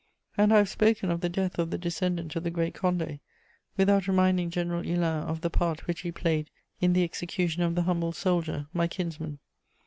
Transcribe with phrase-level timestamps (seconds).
[0.35, 3.19] And I have spoken of the death of the descendant of the Great Condé,
[3.77, 7.83] without reminding General Hulin of the part which he played in the execution of the
[7.83, 9.37] humble soldier, my kinsman.